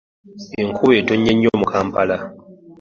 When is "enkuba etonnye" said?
0.61-1.31